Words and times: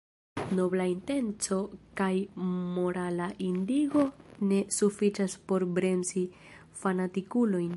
Nobla 0.59 0.85
intenco 0.91 1.57
kaj 1.99 2.13
morala 2.77 3.27
indigno 3.49 4.05
ne 4.53 4.61
sufiĉas 4.79 5.37
por 5.51 5.67
bremsi 5.77 6.25
fanatikulojn. 6.83 7.69